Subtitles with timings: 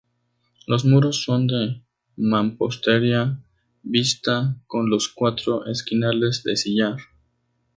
[0.65, 1.83] Los muros son de
[2.17, 3.37] mampostería
[3.83, 6.97] vista con los cuatro esquinales de sillar.